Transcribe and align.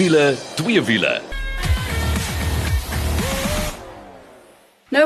wiele, 0.00 0.34
twee 0.54 0.82
wiele. 0.82 1.39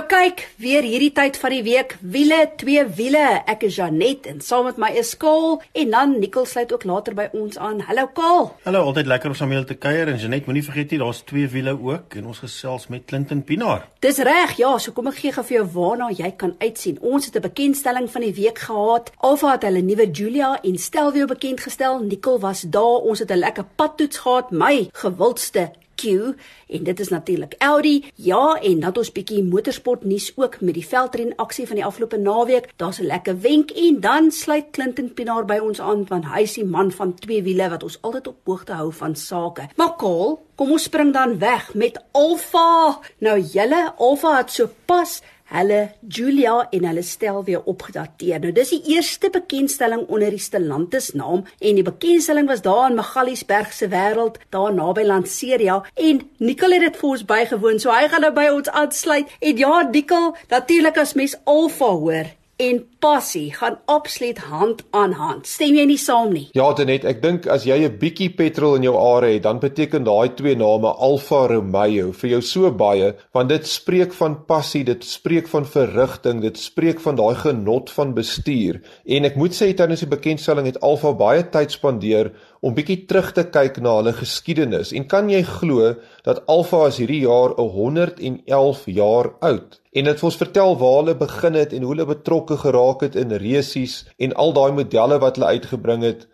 Kyk, 0.09 0.43
weer 0.61 0.85
hierdie 0.85 1.13
tyd 1.15 1.37
van 1.41 1.53
die 1.55 1.63
week, 1.65 1.95
wiele, 2.01 2.41
twee 2.61 2.83
wiele. 2.97 3.23
Ek 3.51 3.63
is 3.69 3.79
Janet 3.79 4.27
en 4.29 4.41
saam 4.45 4.67
met 4.69 4.79
my 4.81 4.91
is 5.01 5.15
Kaal 5.21 5.61
en 5.73 5.93
dan 5.95 6.15
Nicole 6.21 6.49
sluit 6.49 6.73
ook 6.75 6.85
later 6.89 7.17
by 7.17 7.27
ons 7.37 7.59
aan. 7.59 7.81
Hallo 7.89 8.09
Kaal. 8.17 8.51
Hallo, 8.67 8.83
altyd 8.91 9.09
lekker 9.11 9.33
om 9.33 9.37
saam 9.39 9.53
met 9.53 9.59
julle 9.59 9.71
te 9.71 9.79
kuier 9.81 10.11
en 10.13 10.21
Janet, 10.21 10.49
moenie 10.49 10.65
vergeet 10.67 10.93
nie, 10.93 11.01
daar's 11.01 11.23
twee 11.29 11.49
wiele 11.53 11.77
ook 11.77 12.17
en 12.21 12.29
ons 12.33 12.43
gesels 12.45 12.89
met 12.93 13.07
Clinton 13.09 13.43
Pinaar. 13.47 13.87
Dis 14.05 14.21
reg, 14.25 14.57
ja, 14.61 14.75
so 14.79 14.93
kom 14.97 15.09
ek 15.13 15.21
gee 15.23 15.35
gou 15.37 15.47
vir 15.49 15.59
jou 15.61 15.67
waarna 15.77 16.11
jy 16.13 16.33
kan 16.41 16.57
uitsien. 16.61 17.01
Ons 17.01 17.31
het 17.31 17.37
'n 17.37 17.47
bekendstelling 17.49 18.11
van 18.11 18.23
die 18.23 18.35
week 18.35 18.59
gehad. 18.59 19.13
Alfa 19.19 19.53
het 19.53 19.63
hulle 19.63 19.83
nuwe 19.83 20.11
Julia 20.11 20.59
en 20.63 20.79
Stelvio 20.79 21.27
bekend 21.27 21.61
gestel. 21.61 22.03
Nicole 22.03 22.41
was 22.41 22.61
daar. 22.63 23.01
Ons 23.09 23.19
het 23.19 23.31
'n 23.31 23.39
lekker 23.39 23.65
padtoets 23.77 24.19
gehad. 24.19 24.51
My 24.51 24.89
gewildste 24.93 25.71
Q 25.95 26.35
en 26.69 26.85
dit 26.85 27.01
is 27.01 27.09
natuurlik 27.09 27.55
Audi. 27.59 28.05
Ja, 28.15 28.55
en 28.63 28.81
dan 28.81 28.97
ons 28.97 29.13
bietjie 29.13 29.43
motorsport 29.43 30.05
nuus 30.05 30.33
ook 30.37 30.61
met 30.61 30.75
die 30.75 30.87
veldren 30.87 31.35
aksie 31.37 31.67
van 31.67 31.77
die 31.77 31.85
afgelope 31.85 32.17
naweek. 32.17 32.71
Daar's 32.77 33.01
'n 33.01 33.07
lekker 33.07 33.41
wenk 33.41 33.71
en 33.71 34.01
dan 34.01 34.31
sluit 34.31 34.71
Clinton 34.71 35.15
Pinaar 35.15 35.45
by 35.45 35.59
ons 35.59 35.81
aan 35.81 36.05
want 36.09 36.27
hy 36.27 36.43
is 36.43 36.55
die 36.55 36.65
man 36.65 36.91
van 36.91 37.15
twee 37.15 37.43
wiele 37.43 37.69
wat 37.69 37.83
ons 37.83 37.99
altyd 38.01 38.27
op 38.27 38.37
hoogte 38.45 38.73
hou 38.73 38.93
van 38.93 39.17
sake. 39.17 39.69
Maar 39.77 39.97
Kaal, 39.97 40.43
kom 40.55 40.75
ons 40.75 40.89
spring 40.89 41.13
dan 41.15 41.39
weg 41.39 41.73
met 41.75 41.99
Alfa. 42.13 43.01
Nou 43.19 43.39
julle 43.41 43.81
Alfa 43.99 44.37
het 44.39 44.53
so 44.55 44.71
pas 44.87 45.21
hulle 45.55 45.81
Julia 46.09 46.69
en 46.73 46.87
hulle 46.89 47.03
stel 47.05 47.43
weer 47.45 47.65
opgedateer. 47.71 48.41
Nou 48.41 48.53
dis 48.55 48.73
die 48.75 48.95
eerste 48.97 49.31
bekendstelling 49.35 50.07
onder 50.09 50.33
die 50.35 50.43
Stellantis 50.43 51.13
naam 51.19 51.45
en 51.59 51.81
die 51.81 51.87
bekendstelling 51.87 52.49
was 52.51 52.65
daar 52.65 52.89
in 52.91 52.99
Magaliesberg 52.99 53.73
se 53.73 53.89
wêreld, 53.93 54.39
daar 54.55 54.73
naby 54.75 55.05
Lanseria 55.07 55.83
en 55.95 56.23
Nicole 56.39 56.81
het 56.81 56.89
dit 56.89 57.03
vir 57.03 57.11
ons 57.11 57.27
bygewoon. 57.29 57.83
So 57.83 57.93
hy 57.95 58.09
gaan 58.09 58.25
nou 58.27 58.33
by 58.35 58.49
ons 58.55 58.71
aansluit. 58.71 59.37
En 59.41 59.61
ja, 59.61 59.83
Nicole, 59.91 60.33
natuurlik 60.51 60.99
as 60.99 61.15
mens 61.19 61.37
Alfa 61.45 61.93
hoor, 61.93 62.33
en 62.65 62.81
passie 63.05 63.53
gaan 63.55 63.79
absoluut 63.91 64.39
hand 64.39 64.85
aan 64.91 65.13
hand. 65.19 65.47
Stem 65.47 65.77
jy 65.77 65.85
nie 65.89 65.99
saam 66.01 66.33
nie? 66.33 66.47
Ja, 66.57 66.71
Tenet, 66.77 67.05
ek 67.09 67.21
dink 67.23 67.49
as 67.51 67.67
jy 67.69 67.77
'n 67.85 67.99
bietjie 68.01 68.31
petrol 68.37 68.77
in 68.77 68.87
jou 68.87 68.97
are 68.97 69.33
het, 69.33 69.43
dan 69.43 69.61
beteken 69.61 70.05
daai 70.05 70.35
twee 70.37 70.57
name 70.57 70.89
Alfa 70.89 71.47
Romeo 71.47 72.13
vir 72.13 72.31
jou 72.31 72.41
so 72.43 72.71
baie, 72.71 73.15
want 73.35 73.49
dit 73.49 73.67
spreek 73.67 74.13
van 74.13 74.37
passie, 74.47 74.85
dit 74.85 75.05
spreek 75.05 75.49
van 75.49 75.65
verrigting, 75.65 76.41
dit 76.41 76.59
spreek 76.59 77.01
van 77.01 77.17
daai 77.17 77.35
genot 77.35 77.91
van 77.91 78.15
bestuur. 78.15 78.81
En 79.07 79.25
ek 79.25 79.37
moet 79.37 79.53
sê 79.53 79.75
tydens 79.75 80.01
die 80.01 80.09
bekendstelling 80.17 80.67
het 80.67 80.81
Alfa 80.81 81.13
baie 81.13 81.43
tyd 81.43 81.71
spandeer 81.71 82.33
om 82.65 82.73
bietjie 82.73 83.03
terug 83.09 83.33
te 83.37 83.45
kyk 83.53 83.77
na 83.85 83.99
hulle 83.99 84.15
geskiedenis. 84.17 84.95
En 84.97 85.05
kan 85.11 85.29
jy 85.29 85.43
glo 85.45 85.91
dat 86.25 86.41
Alfa 86.49 86.87
is 86.89 87.01
hierdie 87.03 87.21
jaar 87.27 87.53
111 87.61 88.87
jaar 88.97 89.29
oud? 89.45 89.81
En 89.93 90.09
dit 90.09 90.23
ons 90.29 90.39
vertel 90.41 90.77
waar 90.81 90.97
hulle 91.03 91.17
begin 91.21 91.59
het 91.61 91.75
en 91.77 91.85
hoe 91.85 91.93
hulle 91.93 92.09
betrokke 92.09 92.57
geraak 92.65 93.05
het 93.05 93.19
in 93.21 93.37
resies 93.43 94.01
en 94.17 94.33
al 94.41 94.57
daai 94.57 94.73
modelle 94.81 95.21
wat 95.21 95.37
hulle 95.37 95.53
uitgebring 95.59 96.07
het. 96.09 96.25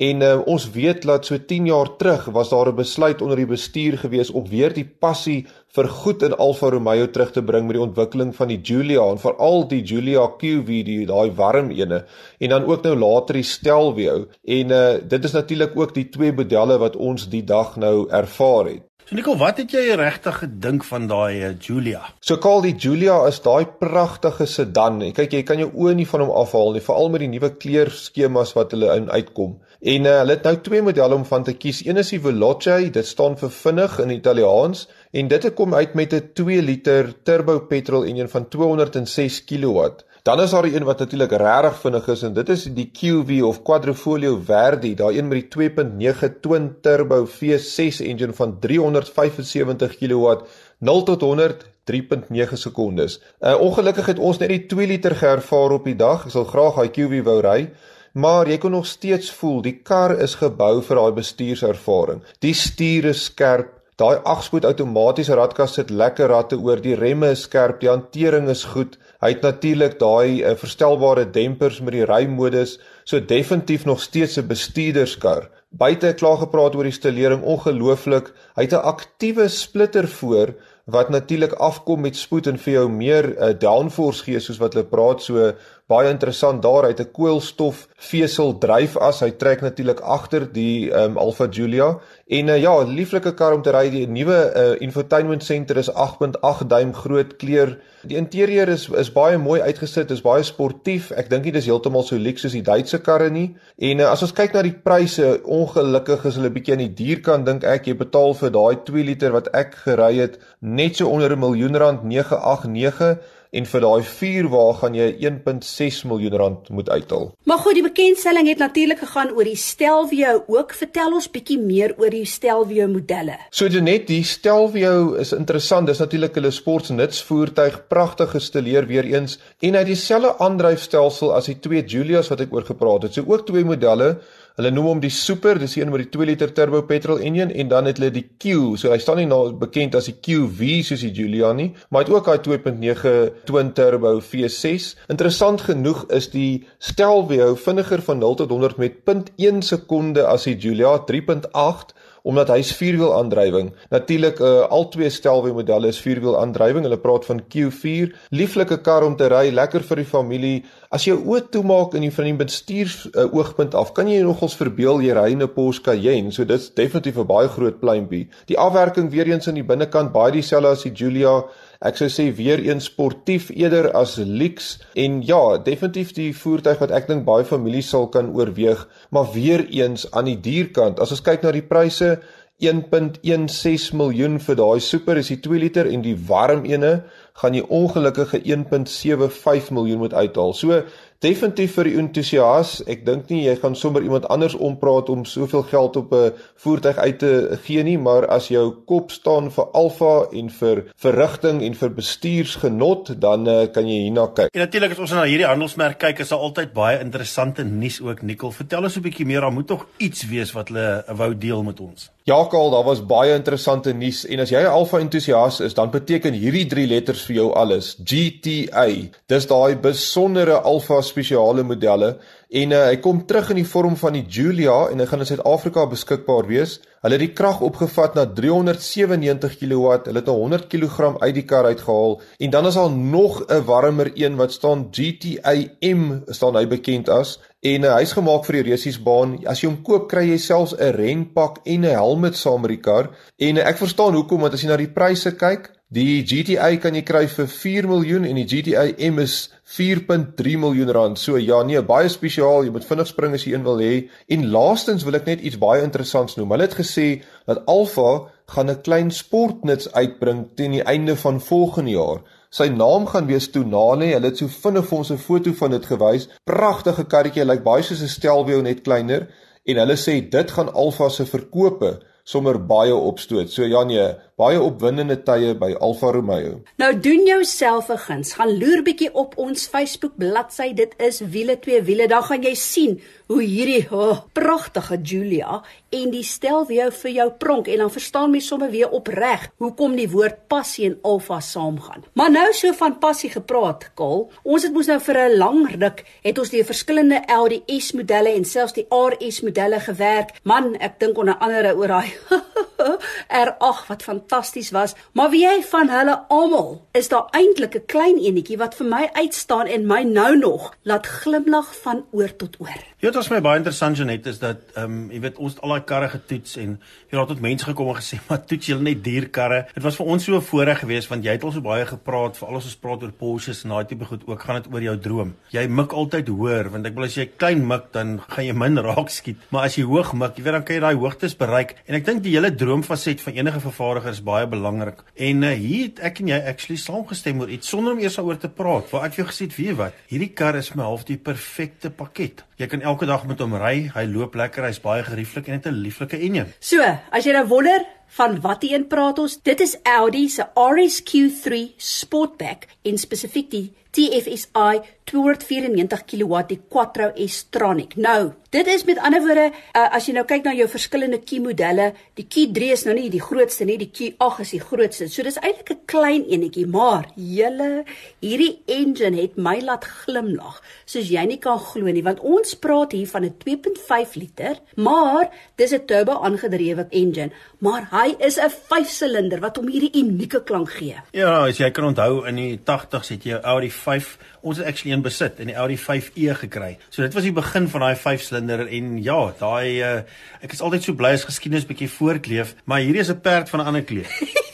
En 0.00 0.22
uh, 0.24 0.38
ons 0.48 0.64
weet 0.72 1.02
dat 1.04 1.26
so 1.28 1.36
10 1.36 1.66
jaar 1.68 1.88
terug 2.00 2.24
was 2.32 2.48
daar 2.48 2.68
'n 2.72 2.74
besluit 2.74 3.22
onder 3.22 3.36
die 3.36 3.46
bestuur 3.46 3.98
gewees 3.98 4.30
om 4.30 4.48
weer 4.48 4.72
die 4.72 4.88
passie 4.98 5.46
vir 5.76 5.88
goed 5.88 6.22
in 6.22 6.36
Alfa 6.36 6.70
Romeo 6.70 7.10
terug 7.10 7.32
te 7.32 7.42
bring 7.42 7.66
met 7.66 7.76
die 7.76 7.84
ontwikkeling 7.84 8.34
van 8.34 8.48
die 8.48 8.60
Giulia 8.62 9.10
en 9.10 9.18
veral 9.18 9.68
die 9.68 9.86
Giulia 9.86 10.24
QV 10.40 10.84
die 10.84 11.06
daai 11.06 11.30
warm 11.36 11.70
ene 11.70 12.04
en 12.38 12.48
dan 12.48 12.64
ook 12.64 12.82
nou 12.82 12.96
later 12.96 13.34
die 13.34 13.42
Stelvio 13.42 14.26
en 14.44 14.70
uh, 14.70 14.94
dit 15.08 15.24
is 15.24 15.32
natuurlik 15.32 15.76
ook 15.76 15.94
die 15.94 16.08
twee 16.08 16.32
modelle 16.32 16.78
wat 16.78 16.96
ons 16.96 17.28
die 17.28 17.44
dag 17.44 17.76
nou 17.76 18.08
ervaar 18.08 18.64
het. 18.64 18.82
So 19.04 19.16
Nico, 19.16 19.36
wat 19.36 19.56
het 19.58 19.72
jy 19.74 19.96
regtig 19.98 20.36
gedink 20.38 20.84
van 20.84 21.08
daai 21.10 21.42
uh, 21.42 21.54
Giulia? 21.58 22.04
So 22.20 22.36
Karl, 22.36 22.60
die 22.62 22.76
Giulia 22.78 23.26
is 23.26 23.40
daai 23.42 23.66
pragtige 23.66 24.46
sedan. 24.46 25.00
Kyk, 25.12 25.32
jy 25.32 25.42
kan 25.42 25.58
jou 25.58 25.66
oë 25.74 25.94
nie 25.98 26.06
van 26.06 26.22
hom 26.22 26.30
afhaal 26.30 26.72
nie, 26.72 26.82
veral 26.84 27.10
met 27.10 27.24
die 27.24 27.28
nuwe 27.32 27.50
kleurskemas 27.56 28.54
wat 28.54 28.70
hulle 28.72 28.94
in 28.96 29.10
uitkom. 29.10 29.58
En 29.80 30.04
uh, 30.04 30.18
hulle 30.18 30.34
het 30.34 30.44
nou 30.44 30.58
twee 30.60 30.82
modelle 30.84 31.16
om 31.16 31.22
van 31.24 31.44
te 31.44 31.54
kies. 31.56 31.78
Een 31.86 31.96
is 31.96 32.10
die 32.12 32.20
Veloce, 32.20 32.74
dit 32.92 33.06
staan 33.06 33.38
vir 33.40 33.52
vinnig 33.54 33.94
in 34.04 34.10
Italiaans 34.12 34.82
en 35.16 35.28
dit 35.28 35.46
het 35.46 35.54
kom 35.56 35.72
uit 35.74 35.94
met 35.96 36.12
'n 36.12 36.32
2 36.36 36.62
liter 36.62 37.14
turbo 37.24 37.60
petrol 37.60 38.04
enjin 38.04 38.28
van 38.28 38.48
206 38.48 39.44
kW. 39.44 39.86
Dan 40.22 40.40
is 40.40 40.50
daar 40.50 40.66
'n 40.66 40.74
een 40.74 40.84
wat 40.84 40.98
natuurlik 40.98 41.32
regtig 41.32 41.80
vinnig 41.80 42.08
is 42.08 42.22
en 42.22 42.34
dit 42.34 42.48
is 42.48 42.64
die 42.64 42.90
QV 42.92 43.42
of 43.42 43.62
Quadrifoglio 43.62 44.40
Verdi, 44.44 44.94
daai 44.94 45.18
een 45.18 45.28
met 45.28 45.40
die 45.40 45.48
2.9 45.48 46.40
twin 46.40 46.76
turbo 46.80 47.26
V6 47.26 48.00
enjin 48.04 48.34
van 48.34 48.58
375 48.60 49.96
kW, 49.96 50.42
0 50.78 51.02
tot 51.02 51.20
100 51.20 51.64
3.9 51.84 52.52
sekondes. 52.52 53.20
Uh 53.40 53.60
ongelukkig 53.60 54.06
het 54.06 54.18
ons 54.18 54.38
net 54.38 54.48
die 54.48 54.66
2 54.66 54.86
liter 54.86 55.16
geervaar 55.16 55.70
op 55.70 55.84
die 55.84 55.96
dag. 55.96 56.24
Ek 56.24 56.30
sal 56.30 56.44
graag 56.44 56.74
daai 56.74 56.90
QV 56.90 57.24
wou 57.24 57.40
ry 57.40 57.70
maar 58.12 58.48
jy 58.48 58.58
kan 58.58 58.70
nog 58.74 58.86
steeds 58.86 59.30
voel 59.30 59.60
die 59.62 59.76
kar 59.82 60.16
is 60.18 60.34
gebou 60.40 60.80
vir 60.82 60.96
daai 60.96 61.12
bestuurservaring. 61.20 62.22
Die 62.42 62.54
stuur 62.54 63.10
is 63.12 63.24
skerp, 63.30 63.76
daai 64.00 64.22
agspoed 64.24 64.64
outomatiese 64.64 65.36
radkas 65.36 65.76
sit 65.76 65.90
lekker 65.90 66.30
ratte 66.32 66.56
oor, 66.56 66.80
die 66.80 66.96
remme 66.96 67.34
is 67.34 67.44
skerp, 67.46 67.80
die 67.82 67.90
hantering 67.90 68.48
is 68.48 68.64
goed. 68.72 68.96
Hy 69.20 69.34
het 69.34 69.44
natuurlik 69.44 69.98
daai 70.00 70.40
uh, 70.40 70.54
verstelbare 70.56 71.26
dempers 71.30 71.82
met 71.84 71.98
die 71.98 72.06
rymodus, 72.08 72.78
so 73.04 73.20
definitief 73.20 73.84
nog 73.84 74.00
steeds 74.00 74.38
'n 74.38 74.48
bestuurderskar. 74.48 75.50
Buite 75.70 76.06
het 76.06 76.18
klaar 76.18 76.38
gepraat 76.40 76.74
oor 76.74 76.88
die 76.88 76.96
stilering, 76.96 77.42
ongelooflik. 77.42 78.32
Hy 78.56 78.62
het 78.62 78.72
'n 78.72 78.88
aktiewe 78.94 79.48
splitter 79.48 80.08
voor 80.08 80.54
wat 80.90 81.08
natuurlik 81.08 81.52
afkom 81.52 82.00
met 82.00 82.16
spoed 82.16 82.46
en 82.46 82.58
vir 82.58 82.72
jou 82.72 82.88
meer 82.88 83.28
uh, 83.36 83.52
downforce 83.58 84.24
gee 84.24 84.40
soos 84.40 84.58
wat 84.58 84.74
hulle 84.74 84.86
praat 84.86 85.22
so 85.22 85.52
baie 85.90 86.10
interessant 86.10 86.62
daar. 86.62 86.86
Uit 86.88 87.00
'n 87.00 87.10
koolstof 87.12 87.88
vesel 87.98 88.54
dryfas 88.58 89.20
hy 89.20 89.30
trek 89.36 89.60
natuurlik 89.60 90.00
agter 90.00 90.46
die 90.52 90.90
um, 90.90 91.18
Alfa 91.18 91.46
Giulia 91.50 91.98
en 92.26 92.48
uh, 92.48 92.58
ja 92.58 92.74
lieflike 92.84 93.34
kar 93.34 93.54
om 93.54 93.62
te 93.62 93.72
ry. 93.74 93.90
Die 93.90 94.06
nuwe 94.06 94.38
uh, 94.54 94.74
infotainment 94.80 95.42
center 95.42 95.76
is 95.76 95.90
8.8 95.90 96.66
duim 96.66 96.94
groot 96.94 97.36
kleur. 97.36 97.76
Die 98.02 98.16
interieur 98.16 98.68
is 98.68 98.88
is 98.88 99.12
baie 99.12 99.38
mooi 99.38 99.60
uitgesit. 99.60 100.10
Is 100.10 100.22
baie 100.22 100.42
sportief. 100.42 101.10
Ek 101.10 101.30
dink 101.30 101.44
nie 101.44 101.52
dis 101.52 101.66
heeltemal 101.66 102.06
so 102.06 102.16
lyk 102.16 102.38
soos 102.38 102.56
die 102.56 102.64
Duitse 102.64 103.02
karre 103.04 103.30
nie. 103.30 103.56
En 103.78 104.00
uh, 104.00 104.10
as 104.12 104.22
ons 104.22 104.32
kyk 104.32 104.54
na 104.54 104.62
die 104.62 104.76
pryse 104.86 105.40
ongelukkig 105.44 106.24
is 106.30 106.38
hulle 106.38 106.52
bietjie 106.54 106.76
aan 106.76 106.86
die 106.86 106.94
duur 107.02 107.20
kant 107.26 107.46
dink 107.46 107.64
ek. 107.64 107.90
Jy 107.90 107.98
betaal 108.06 108.34
vir 108.38 108.54
daai 108.56 108.80
2 108.86 109.04
liter 109.10 109.36
wat 109.36 109.50
ek 109.56 109.76
gery 109.84 110.14
het 110.20 110.38
net 110.60 110.96
so 110.96 111.10
onder 111.10 111.36
'n 111.36 111.40
miljoen 111.40 111.76
rand 111.76 112.04
989 112.04 113.18
en 113.50 113.66
vir 113.66 113.82
daai 113.82 114.02
4 114.06 114.48
wa 114.52 114.64
gaan 114.78 114.94
jy 114.94 115.08
1.6 115.26 116.04
miljoen 116.10 116.36
rand 116.38 116.68
moet 116.70 116.90
uithaal. 116.90 117.30
Maar 117.50 117.58
goed, 117.64 117.74
die 117.74 117.84
bekendstelling 117.86 118.48
het 118.48 118.62
natuurlik 118.62 119.02
gegaan 119.02 119.32
oor 119.34 119.48
die 119.48 119.58
Stelvio 119.58 120.44
ook. 120.46 120.74
Vertel 120.78 121.16
ons 121.18 121.30
bietjie 121.30 121.58
meer 121.58 121.94
oor 121.98 122.14
die 122.14 122.24
Stelvio 122.24 122.86
modelle. 122.90 123.38
So 123.50 123.68
net 123.82 124.06
die 124.10 124.22
Stelvio 124.24 125.14
is 125.20 125.32
interessant. 125.36 125.86
Dis 125.90 125.98
natuurlik 125.98 126.36
'n 126.36 126.52
sportsnutsvoertuig, 126.52 127.88
pragtig 127.88 128.30
gestileer 128.30 128.86
weer 128.86 129.04
eens 129.04 129.38
en 129.60 129.74
hy 129.74 129.78
het 129.78 129.86
dieselfde 129.86 130.38
aandryfstelsel 130.38 131.34
as 131.34 131.46
die 131.46 131.58
twee 131.60 131.82
Giulias 131.86 132.28
wat 132.28 132.40
ek 132.40 132.52
oor 132.52 132.64
gepraat 132.64 133.02
het. 133.02 133.14
So 133.14 133.24
ook 133.26 133.46
twee 133.46 133.64
modelle 133.64 134.20
Hulle 134.60 134.74
noem 134.76 134.88
hom 134.90 134.98
die 135.00 135.08
Super, 135.08 135.56
dis 135.56 135.72
die 135.72 135.80
een 135.80 135.88
met 135.88 136.02
die 136.02 136.10
2 136.12 136.26
liter 136.28 136.50
turbo 136.52 136.82
petrol 136.84 137.22
enjin 137.24 137.48
en 137.48 137.70
dan 137.70 137.86
het 137.88 137.96
hulle 137.96 138.10
die 138.12 138.26
Q. 138.28 138.74
So 138.76 138.90
hy 138.92 138.98
staan 139.00 139.16
nie 139.22 139.28
nou 139.30 139.54
bekend 139.56 139.94
as 139.96 140.10
die 140.10 140.18
QV 140.20 140.82
soos 140.84 141.00
die 141.00 141.14
Giuliani, 141.16 141.70
maar 141.88 142.02
hy 142.02 142.10
het 142.10 142.12
ook 142.12 142.28
daai 142.28 142.42
2.9 142.44 143.14
twin 143.48 143.70
turbo 143.78 144.12
V6. 144.20 144.90
Interessant 145.08 145.64
genoeg 145.64 146.02
is 146.12 146.28
die 146.34 146.66
Stelvio 146.76 147.54
vinniger 147.56 148.04
van 148.04 148.20
0 148.20 148.36
tot 148.42 148.52
100 148.52 148.76
met 148.84 149.00
0.1 149.08 149.64
sekonde 149.64 150.26
as 150.28 150.44
die 150.44 150.58
Giulia 150.60 150.92
3.8 151.08 151.96
omdat 152.30 152.52
hy's 152.54 152.70
vierwiel 152.78 153.10
aandrywing. 153.16 153.72
Natuurlik 153.90 154.38
uh, 154.38 154.68
al 154.70 154.86
twee 154.92 155.10
Stelvio 155.10 155.54
modelle 155.56 155.90
is 155.90 155.98
vierwiel 156.02 156.36
aandrywing. 156.38 156.86
Hulle 156.86 157.00
praat 157.02 157.26
van 157.26 157.42
Q4. 157.54 158.12
Lieflike 158.30 158.80
kar 158.86 159.06
om 159.06 159.16
te 159.18 159.26
ry, 159.32 159.48
lekker 159.54 159.82
vir 159.88 160.02
die 160.02 160.06
familie. 160.06 160.60
As 160.94 161.06
jy 161.06 161.16
oë 161.18 161.48
toemaak 161.54 161.96
in 161.98 162.06
die 162.06 162.12
van 162.14 162.28
die 162.30 162.36
bestuurs 162.38 163.00
uh, 163.10 163.26
oogpunt 163.34 163.74
af, 163.78 163.90
kan 163.96 164.10
jy 164.10 164.20
nogals 164.26 164.54
verbeel 164.58 165.02
jy 165.02 165.16
ry 165.18 165.32
'n 165.34 165.48
Porsche 165.54 165.82
Cayenne. 165.88 166.30
So 166.32 166.46
dit's 166.46 166.70
definitief 166.74 167.18
'n 167.18 167.26
baie 167.26 167.48
groot 167.48 167.80
pluimpie. 167.80 168.28
Die 168.46 168.58
afwerking 168.58 169.10
weer 169.10 169.26
eens 169.26 169.48
aan 169.48 169.58
die 169.58 169.66
binnekant 169.66 170.12
baie 170.12 170.32
dieselfde 170.32 170.68
as 170.68 170.86
die 170.86 170.94
Giulia. 170.94 171.42
Ek 171.80 171.96
sou 171.96 172.10
sê 172.12 172.26
weer 172.36 172.60
een 172.60 172.82
sportief 172.84 173.46
eerder 173.56 173.86
as 173.96 174.18
luks 174.20 174.74
en 175.00 175.22
ja, 175.24 175.56
definitief 175.64 176.10
die 176.12 176.28
voertuig 176.36 176.82
wat 176.82 176.90
ek 176.92 177.06
dink 177.08 177.24
baie 177.24 177.46
families 177.48 177.88
sal 177.94 178.10
kan 178.12 178.28
oorweeg, 178.36 178.82
maar 179.08 179.30
weer 179.32 179.64
eens 179.64 180.04
aan 180.12 180.28
die 180.28 180.36
duurkant. 180.36 181.00
As 181.00 181.14
ons 181.16 181.24
kyk 181.24 181.40
na 181.46 181.54
die 181.56 181.64
pryse 181.64 182.18
1.16 182.60 183.96
miljoen 183.96 184.36
vir 184.44 184.58
daai 184.60 184.84
super 184.84 185.16
is 185.16 185.30
die 185.32 185.38
2 185.40 185.62
liter 185.62 185.88
en 185.88 186.04
die 186.04 186.18
warm 186.28 186.66
ene 186.68 186.98
gaan 187.40 187.56
jy 187.56 187.64
ongelukkige 187.72 188.42
1.75 188.44 189.72
miljoen 189.72 190.02
moet 190.04 190.12
uithaal. 190.12 190.52
So 190.52 190.82
Definitief 191.20 191.74
vir 191.76 191.84
die 191.84 191.98
entoesias. 192.00 192.78
Ek 192.88 193.02
dink 193.04 193.26
nie 193.28 193.42
jy 193.42 193.52
gaan 193.60 193.74
sommer 193.76 194.00
iemand 194.00 194.24
anders 194.32 194.54
ompraat 194.56 195.10
om 195.12 195.26
soveel 195.28 195.66
geld 195.68 195.98
op 196.00 196.14
'n 196.16 196.32
voertuig 196.56 196.96
uit 196.96 197.18
te 197.18 197.58
gee 197.64 197.82
nie, 197.82 197.98
maar 197.98 198.26
as 198.26 198.48
jou 198.48 198.72
kop 198.86 199.10
staan 199.10 199.50
vir 199.50 199.66
alfa 199.72 200.32
en 200.32 200.48
vir 200.48 200.84
verrigting 200.96 201.60
en 201.62 201.74
vir 201.74 201.90
bestuursgenot, 201.90 203.20
dan 203.20 203.48
uh, 203.48 203.66
kan 203.68 203.84
jy 203.84 204.00
hierna 204.00 204.26
kyk. 204.32 204.48
En 204.54 204.60
natuurlik 204.60 204.90
as 204.92 204.98
ons 204.98 205.12
na 205.12 205.24
hierdie 205.24 205.46
handelsmerk 205.46 205.98
kyk, 205.98 206.20
is 206.20 206.28
daar 206.28 206.38
altyd 206.38 206.72
baie 206.72 207.00
interessante 207.00 207.64
nuus 207.64 208.00
ook. 208.00 208.22
Nikkel, 208.22 208.50
vertel 208.50 208.82
ons 208.82 208.96
'n 208.96 209.02
bietjie 209.02 209.26
meer. 209.26 209.40
Daar 209.40 209.52
moet 209.52 209.66
tog 209.66 209.86
iets 209.98 210.24
wees 210.24 210.52
wat 210.52 210.68
hulle 210.68 211.04
wou 211.06 211.36
deel 211.36 211.62
met 211.62 211.80
ons. 211.80 212.10
Ja, 212.30 212.44
Karl, 212.44 212.70
daar 212.70 212.84
was 212.84 213.00
baie 213.02 213.32
interessante 213.34 213.90
nuus 213.92 214.20
en 214.30 214.38
as 214.44 214.52
jy 214.52 214.60
'n 214.62 214.70
alfa 214.70 214.98
entoesias 215.02 215.56
is, 215.66 215.74
dan 215.74 215.90
beteken 215.90 216.36
hierdie 216.38 216.66
drie 216.66 216.86
letters 216.86 217.24
vir 217.26 217.34
jou 217.36 217.46
alles. 217.58 217.96
GTA. 218.04 218.86
Dis 219.26 219.46
daai 219.46 219.74
besondere 219.74 220.60
alfa 220.60 221.00
spesiale 221.02 221.64
modelle 221.64 222.18
en 222.50 222.70
uh, 222.70 222.84
hy 222.86 222.96
kom 223.02 223.26
terug 223.26 223.50
in 223.50 223.56
die 223.56 223.66
vorm 223.66 223.96
van 223.96 224.12
die 224.12 224.22
Julia 224.28 224.90
en 224.92 225.02
hy 225.02 225.06
gaan 225.06 225.24
in 225.24 225.26
Suid-Afrika 225.26 225.86
beskikbaar 225.90 226.46
wees. 226.46 226.78
Hulle 227.02 227.18
het 227.18 227.24
die 227.24 227.34
krag 227.34 227.60
opgevat 227.66 228.14
na 228.14 228.26
397 228.26 229.58
kW. 229.58 229.98
Hulle 230.06 230.22
het 230.22 230.30
100 230.30 230.68
kg 230.70 231.16
uit 231.18 231.34
die 231.34 231.46
kar 231.46 231.66
uitgehaal 231.66 232.20
en 232.38 232.50
dan 232.50 232.66
is 232.66 232.78
daar 232.78 232.90
nog 232.90 233.42
'n 233.48 233.64
warmer 233.64 234.12
een 234.14 234.36
wat 234.36 234.52
staan 234.52 234.88
GTA 234.92 235.54
M 235.80 236.22
staan 236.28 236.54
hy 236.54 236.66
bekend 236.66 237.08
as 237.08 237.38
en 237.60 237.84
uh, 237.84 237.96
hy's 237.98 238.12
gemaak 238.16 238.46
vir 238.46 238.60
die 238.60 238.70
resiesbaan. 238.70 239.38
As 239.46 239.60
jy 239.60 239.68
hom 239.68 239.82
koop, 239.84 240.08
kry 240.08 240.26
jy 240.30 240.38
selfs 240.38 240.74
'n 240.78 240.94
renpak 240.96 241.60
en 241.64 241.84
'n 241.84 241.96
helmet 241.96 242.36
saam 242.36 242.60
met 242.62 242.70
die 242.76 242.80
kar. 242.80 243.10
En 243.38 243.56
uh, 243.56 243.68
ek 243.68 243.78
verstaan 243.78 244.14
hoekom 244.14 244.40
want 244.40 244.54
as 244.54 244.62
jy 244.62 244.68
na 244.68 244.76
die 244.76 244.94
pryse 244.94 245.36
kyk, 245.36 245.70
Die 245.90 246.22
GTA 246.22 246.68
kan 246.78 246.94
jy 246.94 247.00
kry 247.02 247.24
vir 247.26 247.48
4 247.50 247.86
miljoen 247.90 248.26
en 248.28 248.36
die 248.38 248.44
GTA 248.46 248.84
M 249.08 249.16
is 249.18 249.48
4.3 249.74 250.52
miljoen 250.62 250.92
rand. 250.94 251.18
So 251.18 251.34
ja, 251.34 251.64
nee, 251.66 251.80
baie 251.82 252.06
spesiaal. 252.06 252.62
Jy 252.62 252.70
moet 252.76 252.86
vinnig 252.86 253.08
spring 253.10 253.34
as 253.34 253.42
jy 253.42 253.56
een 253.56 253.66
wil 253.66 253.82
hê. 253.82 253.96
En 254.30 254.46
laastens 254.54 255.02
wil 255.02 255.18
ek 255.18 255.26
net 255.26 255.42
iets 255.42 255.58
baie 255.58 255.82
interessants 255.82 256.38
noem. 256.38 256.54
Hulle 256.54 256.68
het 256.68 256.78
gesê 256.78 257.08
dat 257.50 257.64
Alfa 257.66 258.30
gaan 258.54 258.70
'n 258.70 258.82
klein 258.86 259.10
sportnuts 259.10 259.90
uitbring 259.90 260.54
teen 260.54 260.78
die 260.78 260.86
einde 260.86 261.16
van 261.16 261.42
volgende 261.42 261.98
jaar. 261.98 262.22
Sy 262.50 262.66
naam 262.74 263.04
gaan 263.06 263.28
wees 263.30 263.46
Tonale. 263.54 264.08
Hulle 264.10 264.26
het 264.26 264.40
so 264.40 264.50
vinnig 264.50 264.88
vir 264.88 264.98
ons 264.98 265.10
'n 265.12 265.22
foto 265.22 265.52
van 265.60 265.70
dit 265.70 265.84
gewys. 265.86 266.28
Pragtige 266.44 267.04
karretjie, 267.04 267.44
lyk 267.44 267.50
like 267.50 267.62
baie 267.62 267.82
soos 267.82 268.02
'n 268.02 268.08
Stelvio 268.08 268.60
net 268.60 268.82
kleiner. 268.82 269.28
En 269.64 269.76
hulle 269.76 269.96
sê 269.96 270.28
dit 270.30 270.50
gaan 270.50 270.72
Alfa 270.74 271.08
se 271.08 271.24
verkope 271.26 272.00
sommer 272.24 272.58
baie 272.58 272.94
opstoot. 272.94 273.50
So 273.50 273.66
ja 273.66 273.82
nee, 273.84 274.06
baie 274.40 274.60
opwindende 274.62 275.16
tye 275.26 275.54
by 275.58 275.72
Alfa 275.80 276.12
Romeo. 276.14 276.60
Nou 276.80 276.92
doen 277.06 277.26
jouself 277.26 277.90
'n 277.90 277.98
guns, 277.98 278.32
gaan 278.32 278.58
loer 278.58 278.82
bietjie 278.82 279.12
op 279.14 279.38
ons 279.38 279.66
Facebook 279.66 280.16
bladsy. 280.16 280.72
Dit 280.74 280.94
is 280.98 281.20
wiele 281.20 281.58
twee 281.58 281.82
wiele. 281.82 282.08
Dan 282.08 282.22
gaan 282.22 282.42
jy 282.42 282.54
sien 282.54 283.00
hoe 283.26 283.42
hierdie 283.42 283.86
oh, 283.90 284.18
pragtige 284.32 284.98
Julia 285.02 285.62
en 285.90 286.10
die 286.10 286.24
Stelvio 286.26 286.88
vir 287.02 287.10
jou 287.10 287.28
pronk 287.42 287.68
en 287.68 287.82
dan 287.84 287.90
verstaan 287.90 288.30
mens 288.30 288.46
sommer 288.46 288.70
weer 288.70 288.90
opreg 288.94 289.48
hoekom 289.62 289.96
die 289.98 290.08
woord 290.10 290.46
passie 290.48 290.86
en 290.86 290.98
alfa 291.02 291.40
saamgaan. 291.40 292.04
Maar 292.14 292.30
nou 292.30 292.46
so 292.54 292.72
van 292.72 292.98
passie 292.98 293.30
gepraat, 293.30 293.90
Kol. 293.94 294.28
Ons 294.42 294.68
het 294.68 294.72
mos 294.72 294.86
nou 294.86 295.00
vir 295.00 295.18
'n 295.18 295.36
lang 295.36 295.60
ruk 295.80 296.04
het 296.22 296.38
ons 296.38 296.50
die 296.50 296.64
verskillende 296.64 297.22
Audi 297.26 297.62
S 297.66 297.92
modelle 297.92 298.34
en 298.34 298.44
selfs 298.44 298.72
die 298.72 298.86
RS 298.90 299.40
modelle 299.40 299.80
gewerk. 299.80 300.30
Man, 300.42 300.76
ek 300.76 300.98
dink 301.00 301.18
onder 301.18 301.36
andere 301.38 301.76
oor 301.76 301.88
daai 301.88 302.12
R8 303.44 303.86
wat 303.88 304.02
fantasties 304.02 304.70
was, 304.70 304.94
maar 305.12 305.30
wie 305.30 305.46
hy 305.46 305.60
van 305.70 305.88
hulle 305.92 306.16
almal 306.28 306.86
is 306.92 307.08
daar 307.08 307.28
eintlik 307.36 307.74
'n 307.74 307.86
klein 307.86 308.18
enetjie 308.18 308.58
wat 308.58 308.74
vir 308.74 308.86
my 308.86 309.08
uitstaan 309.12 309.66
en 309.66 309.86
my 309.86 310.02
nou 310.02 310.38
nog 310.38 310.74
laat 310.82 311.06
glimlag 311.06 311.74
van 311.82 312.04
oor 312.10 312.36
tot 312.36 312.56
oor. 312.60 312.80
Ja, 313.00 313.08
dit 313.08 313.14
was 313.14 313.30
my 313.30 313.40
baie 313.40 313.56
interessant 313.56 313.96
Janet 313.96 314.26
is 314.26 314.38
dat 314.38 314.58
ehm 314.74 314.84
um, 314.84 315.10
jy 315.10 315.20
weet 315.20 315.38
ons 315.38 315.54
het 315.54 315.62
al 315.62 315.72
daai 315.74 315.84
karre 315.84 316.08
getoets 316.08 316.56
en 316.56 316.74
jy 317.10 317.18
het 317.18 317.28
tot 317.28 317.40
mense 317.40 317.64
gekom 317.64 317.88
en 317.88 317.96
gesê 317.96 318.18
maar 318.28 318.44
toets 318.44 318.66
julle 318.66 318.82
net 318.82 319.04
dierkarre. 319.04 319.60
Dit 319.74 319.82
was 319.82 319.96
vir 319.96 320.06
ons 320.06 320.24
so 320.24 320.36
'n 320.36 320.42
voorreg 320.42 320.78
geweest 320.78 321.08
want 321.08 321.24
jy 321.24 321.32
het 321.32 321.44
al 321.44 321.52
so 321.52 321.60
baie 321.60 321.86
gepraat 321.86 322.36
vir 322.36 322.48
al 322.48 322.54
ons 322.54 322.76
praat 322.76 323.02
oor 323.02 323.12
Porsches 323.12 323.64
en 323.64 323.70
daai 323.70 323.86
tipe 323.86 324.04
goed 324.04 324.26
ook 324.26 324.40
gaan 324.40 324.62
dit 324.62 324.72
oor 324.72 324.82
jou 324.82 324.96
droom. 324.98 325.34
Jy 325.50 325.66
mik 325.68 325.92
altyd 325.92 326.28
hoër 326.28 326.70
want 326.70 326.86
ek 326.86 326.94
wil 326.94 327.04
as 327.04 327.16
jy 327.16 327.26
klein 327.36 327.66
mik 327.66 327.92
dan 327.92 328.20
gaan 328.28 328.44
jy 328.44 328.52
min 328.52 328.78
raak 328.78 329.10
skiet. 329.10 329.36
Maar 329.50 329.64
as 329.64 329.76
jy 329.76 329.84
hoog 329.84 330.12
mik, 330.12 330.36
jy 330.36 330.44
weet 330.44 330.52
dan 330.52 330.64
kan 330.64 330.76
jy 330.76 330.80
daai 330.80 330.94
hoogtes 330.94 331.36
bereik 331.36 331.76
en 331.86 331.94
ek 331.94 332.04
dink 332.04 332.22
die 332.22 332.36
hele 332.36 332.50
droomfaset 332.70 333.22
van 333.24 333.34
enige 333.34 333.60
vervaardiger 333.60 334.12
is 334.14 334.22
baie 334.22 334.46
belangrik. 334.46 335.00
En 335.18 335.42
uh, 335.42 335.50
hier 335.58 335.88
het 335.88 336.02
ek 336.06 336.20
en 336.22 336.30
jy 336.30 336.38
actually 336.52 336.78
saamgestem 336.78 337.42
oor 337.42 337.50
iets 337.50 337.72
sonder 337.72 337.96
om 337.96 338.02
eers 338.02 338.18
daaroor 338.20 338.38
te 338.38 338.50
praat. 338.60 338.90
Waar 338.92 339.08
ek 339.08 339.16
vir 339.16 339.24
jou 339.24 339.28
gesê 339.32 339.48
het, 339.48 339.56
weet 339.58 339.78
wat, 339.80 339.96
hierdie 340.12 340.30
kar 340.38 340.58
is 340.58 340.70
my 340.76 340.86
half 340.86 341.02
die 341.08 341.18
perfekte 341.18 341.90
pakket. 341.90 342.44
Jy 342.60 342.68
kan 342.70 342.84
elke 342.86 343.08
dag 343.10 343.24
met 343.26 343.42
hom 343.42 343.56
ry. 343.58 343.88
Hy 343.90 344.04
loop 344.12 344.38
lekker, 344.38 344.68
hy's 344.68 344.78
baie 344.84 345.02
gerieflik 345.06 345.48
en 345.48 345.58
het 345.58 345.66
'n 345.66 345.82
lieflike 345.82 346.20
enjin. 346.20 346.52
So, 346.60 346.78
as 347.10 347.26
jy 347.26 347.32
nou 347.32 347.46
wonder 347.48 347.82
van 348.14 348.40
watter 348.40 348.72
een 348.72 348.86
praat 348.86 349.18
ons, 349.18 349.38
dit 349.42 349.60
is 349.60 349.76
Audi 349.82 350.28
se 350.28 350.46
RSQ3 350.54 351.74
Sportback 351.76 352.66
en 352.82 352.98
spesifiek 352.98 353.50
die 353.50 353.72
TFSI 353.90 354.80
294 355.10 356.04
kW 356.06 356.42
die 356.46 356.60
Quattro 356.70 357.10
S-tronic. 357.18 357.96
Nou, 357.98 358.30
dit 358.54 358.66
is 358.70 358.84
met 358.86 358.98
ander 359.02 359.22
woorde, 359.24 359.48
uh, 359.50 359.86
as 359.96 360.06
jy 360.06 360.14
nou 360.14 360.22
kyk 360.28 360.44
na 360.46 360.52
jou 360.54 360.68
verskillende 360.70 361.18
Q 361.26 361.40
modelle, 361.42 361.88
die 362.18 362.26
Q3 362.30 362.68
is 362.76 362.84
nou 362.86 362.94
nie 362.94 363.08
die 363.10 363.22
grootste 363.22 363.66
nie, 363.66 363.78
die 363.80 363.90
Q8 363.90 364.44
is 364.44 364.52
die 364.54 364.62
grootste. 364.62 365.08
So 365.10 365.26
dis 365.26 365.38
eintlik 365.42 365.72
'n 365.74 365.80
klein 365.90 366.24
enetjie, 366.30 366.66
maar 366.66 367.08
julle, 367.16 367.84
hierdie 368.22 368.62
engine 368.66 369.20
het 369.20 369.36
my 369.36 369.58
laat 369.60 369.84
glimlag, 369.84 370.62
soos 370.86 371.10
jy 371.10 371.24
nie 371.26 371.38
kan 371.38 371.58
glo 371.58 371.90
nie, 371.90 372.02
want 372.02 372.20
ons 372.20 372.54
praat 372.54 372.92
hier 372.92 373.06
van 373.06 373.24
'n 373.24 373.34
2.5 373.38 374.14
liter, 374.14 374.60
maar 374.76 375.30
dis 375.56 375.72
'n 375.72 375.86
turbo 375.86 376.22
aangedrewe 376.22 376.86
engine, 376.90 377.30
maar 377.58 377.88
hy 377.90 378.14
is 378.20 378.38
'n 378.38 378.50
5-silinder 378.50 379.40
wat 379.40 379.56
hom 379.56 379.66
hierdie 379.66 380.02
unieke 380.02 380.44
klank 380.44 380.70
gee. 380.70 380.96
Ja, 381.12 381.46
as 381.46 381.58
jy 381.58 381.70
kan 381.70 381.84
onthou 381.84 382.26
in 382.26 382.36
die 382.36 382.60
80s 382.64 383.08
het 383.08 383.24
jy 383.24 383.40
Audi 383.42 383.70
5 383.84 384.10
ons 384.40 384.60
het 384.60 384.66
actually 384.66 384.94
een 384.96 385.04
besit 385.04 385.40
in 385.40 385.50
die 385.52 385.56
Audi 385.56 385.76
5e 385.76 386.36
gekry. 386.42 386.76
So 386.88 387.02
dit 387.02 387.14
was 387.16 387.26
die 387.26 387.34
begin 387.36 387.68
van 387.68 387.84
daai 387.86 387.96
5-silinder 387.96 388.66
en 388.68 388.92
ja, 389.02 389.18
daai 389.38 389.80
uh, 389.80 389.96
ek 390.40 390.56
is 390.56 390.62
altyd 390.64 390.86
so 390.86 390.96
bly 390.96 391.14
as 391.16 391.26
geskiedenis 391.28 391.68
bietjie 391.68 391.90
voortleef, 391.92 392.54
maar 392.64 392.84
hierdie 392.84 393.04
is 393.04 393.12
'n 393.12 393.20
perd 393.20 393.50
van 393.52 393.60
'n 393.60 393.66
ander 393.72 393.84
kleur. 393.84 394.08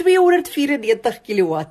294 0.00 1.20
kW, 1.26 1.62